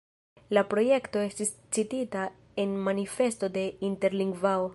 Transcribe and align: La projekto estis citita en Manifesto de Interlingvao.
La 0.57 0.61
projekto 0.71 1.21
estis 1.25 1.51
citita 1.77 2.25
en 2.65 2.75
Manifesto 2.89 3.53
de 3.61 3.69
Interlingvao. 3.93 4.69